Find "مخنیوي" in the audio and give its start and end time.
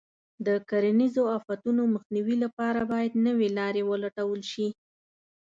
1.93-2.35